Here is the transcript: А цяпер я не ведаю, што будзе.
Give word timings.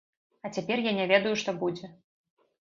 А 0.47 0.49
цяпер 0.55 0.81
я 0.85 0.93
не 1.01 1.05
ведаю, 1.11 1.35
што 1.43 1.55
будзе. 1.65 1.93